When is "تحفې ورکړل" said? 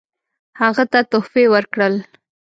1.11-1.93